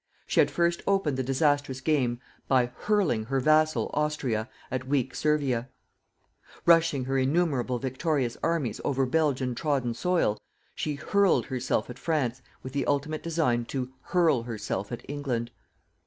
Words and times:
She 0.25 0.39
had 0.39 0.49
first 0.49 0.81
opened 0.87 1.15
the 1.17 1.21
disastrous 1.21 1.79
game 1.79 2.19
by 2.47 2.71
hurling 2.75 3.25
her 3.25 3.39
vassal, 3.39 3.91
Austria, 3.93 4.49
at 4.71 4.87
weak 4.87 5.13
Servia. 5.13 5.69
Rushing 6.65 7.05
her 7.05 7.19
innumerable 7.19 7.77
victorious 7.77 8.35
armies 8.41 8.81
over 8.83 9.05
Belgian 9.05 9.53
trodden 9.53 9.93
soil, 9.93 10.41
she 10.73 10.95
hurled 10.95 11.45
herself 11.45 11.87
at 11.87 11.99
France 11.99 12.41
with 12.63 12.73
the 12.73 12.87
ultimate 12.87 13.21
design 13.21 13.63
to 13.65 13.93
hurl 14.05 14.41
herself 14.41 14.91
at 14.91 15.07
England. 15.07 15.51